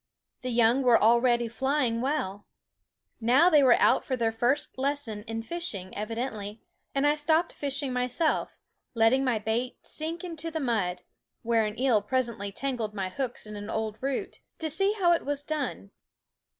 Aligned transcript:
The 0.41 0.49
young 0.49 0.81
were 0.81 0.99
already 0.99 1.47
flying 1.47 1.97
THE 1.97 2.01
WOODS 2.01 2.15
well. 2.15 2.47
Now 3.19 3.51
they 3.51 3.61
were 3.61 3.79
out 3.79 4.03
for 4.03 4.15
their 4.15 4.31
first 4.31 4.75
lesson 4.79 5.21
in 5.27 5.43
fishing, 5.43 5.95
evidently; 5.95 6.59
and 6.95 7.05
I 7.05 7.13
stopped 7.13 7.53
fishing 7.53 7.93
myself, 7.93 8.57
letting 8.95 9.23
my 9.23 9.37
bait 9.37 9.77
sink 9.83 10.23
into 10.23 10.49
the 10.49 10.59
mud 10.59 11.03
where 11.43 11.65
an 11.65 11.79
eel 11.79 12.01
presently 12.01 12.51
tangled 12.51 12.95
my 12.95 13.09
hooks 13.09 13.45
into 13.45 13.59
an 13.59 13.69
old 13.69 13.99
root 14.01 14.39
to 14.57 14.71
see 14.71 14.93
how 14.97 15.11
it 15.11 15.23
was 15.23 15.43
done. 15.43 15.91